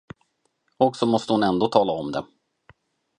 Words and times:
Och 0.77 0.95
så 0.95 1.05
måste 1.05 1.33
hon 1.33 1.43
ändå 1.43 1.67
tala 1.67 1.91
om 1.91 2.11
det. 2.11 2.25